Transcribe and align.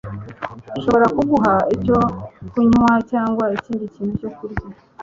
Nshobora 0.77 1.07
kuguha 1.17 1.53
icyo 1.75 1.97
kunywa 2.51 2.91
cyangwa 3.11 3.43
ikindi 3.57 3.85
kintu 3.95 4.13
cyo 4.19 4.29
kurya? 4.37 4.65